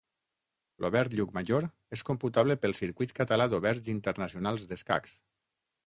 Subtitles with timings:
[0.85, 1.67] L'Obert Llucmajor
[1.97, 5.19] és computable pel Circuit Català d'Oberts Internacionals d'Escacs.